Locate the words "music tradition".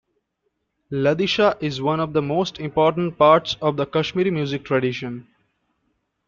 4.31-5.27